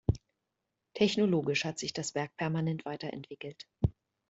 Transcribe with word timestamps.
Technologisch 0.95 1.63
hat 1.63 1.77
sich 1.77 1.93
das 1.93 2.15
Werk 2.15 2.35
permanent 2.35 2.85
weiter 2.85 3.13
entwickelt. 3.13 3.67